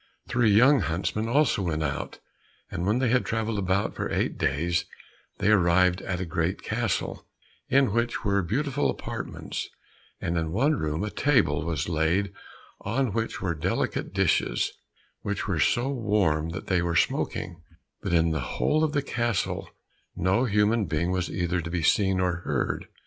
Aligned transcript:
Three 0.27 0.49
young 0.49 0.79
huntsmen 0.79 1.27
also 1.29 1.61
went 1.61 1.83
out, 1.83 2.17
and 2.71 2.87
when 2.87 2.97
they 2.97 3.09
had 3.09 3.23
travelled 3.23 3.59
about 3.59 3.93
for 3.93 4.09
eight 4.11 4.35
days, 4.35 4.85
they 5.37 5.51
arrived 5.51 6.01
at 6.01 6.19
a 6.19 6.25
great 6.25 6.63
castle, 6.63 7.27
in 7.69 7.91
which 7.93 8.25
were 8.25 8.41
beautiful 8.41 8.89
apartments, 8.89 9.69
and 10.19 10.39
in 10.39 10.51
one 10.51 10.75
room 10.75 11.03
a 11.03 11.11
table 11.11 11.63
was 11.63 11.87
laid 11.87 12.33
on 12.79 13.13
which 13.13 13.43
were 13.43 13.53
delicate 13.53 14.11
dishes 14.11 14.71
which 15.21 15.47
were 15.47 15.59
still 15.59 15.83
so 15.83 15.91
warm 15.91 16.49
that 16.49 16.65
they 16.65 16.81
were 16.81 16.95
smoking, 16.95 17.61
but 18.01 18.11
in 18.11 18.31
the 18.31 18.39
whole 18.57 18.83
of 18.83 18.93
the 18.93 19.03
castle 19.03 19.69
no 20.15 20.45
human 20.45 20.85
being 20.85 21.11
was 21.11 21.29
either 21.29 21.61
to 21.61 21.69
be 21.69 21.83
seen 21.83 22.19
or 22.19 22.37
heard. 22.37 22.87